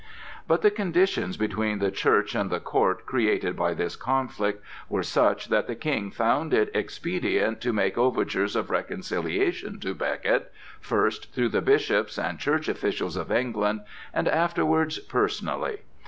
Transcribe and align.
But 0.47 0.63
the 0.63 0.71
conditions 0.71 1.37
between 1.37 1.77
the 1.77 1.91
Church 1.91 2.33
and 2.33 2.49
the 2.49 2.59
court 2.59 3.05
created 3.05 3.55
by 3.55 3.75
this 3.75 3.95
conflict 3.95 4.65
were 4.89 5.03
such 5.03 5.49
that 5.49 5.67
the 5.67 5.75
King 5.75 6.09
found 6.09 6.55
it 6.55 6.71
expedient 6.73 7.61
to 7.61 7.71
make 7.71 7.99
overtures 7.99 8.55
of 8.55 8.71
reconciliation 8.71 9.79
to 9.81 9.93
Becket, 9.93 10.51
first 10.79 11.31
through 11.35 11.49
the 11.49 11.61
bishops 11.61 12.17
and 12.17 12.39
church 12.39 12.67
officials 12.67 13.15
of 13.15 13.31
England, 13.31 13.81
and 14.11 14.27
afterwards 14.27 14.97
personally. 14.97 15.81